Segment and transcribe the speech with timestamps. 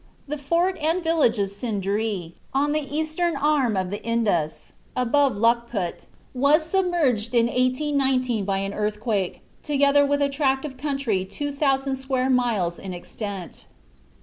[0.27, 6.07] The fort and village of Sindree, on the eastern arm of the Indus, above Luckput,
[6.33, 12.31] was submerged in 1819 by an earthquake, together with a tract of country 2000 square
[12.31, 13.67] miles in extent.